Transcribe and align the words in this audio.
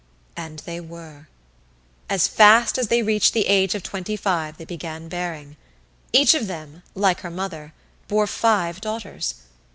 And 0.35 0.63
they 0.65 0.79
were! 0.79 1.27
As 2.09 2.27
fast 2.27 2.79
as 2.79 2.87
they 2.87 3.03
reached 3.03 3.33
the 3.33 3.45
age 3.45 3.75
of 3.75 3.83
twenty 3.83 4.17
five 4.17 4.57
they 4.57 4.65
began 4.65 5.07
bearing. 5.07 5.57
Each 6.11 6.33
of 6.33 6.47
them, 6.47 6.81
like 6.95 7.19
her 7.19 7.29
mother, 7.29 7.71
bore 8.07 8.25
five 8.25 8.81
daughters. 8.81 9.35